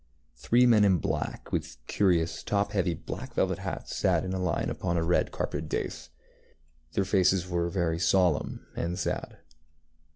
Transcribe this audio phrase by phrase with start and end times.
[0.35, 4.71] Three men in black, with curious top heavy black velvet hats, sat in a line
[4.71, 6.09] upon a red carpeted dais.
[6.93, 9.37] Their faces were very solemn and sad.